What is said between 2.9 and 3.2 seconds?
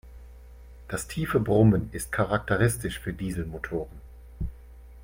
für